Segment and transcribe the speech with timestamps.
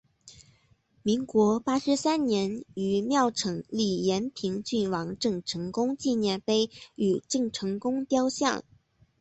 [1.03, 8.63] 民国八十三年于庙埕立延平郡王郑成功纪念碑与郑成功雕像。